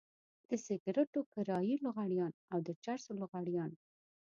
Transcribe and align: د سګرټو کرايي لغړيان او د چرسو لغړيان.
د 0.49 0.51
سګرټو 0.65 1.21
کرايي 1.33 1.75
لغړيان 1.85 2.31
او 2.51 2.59
د 2.67 2.69
چرسو 2.83 3.11
لغړيان. 3.21 3.71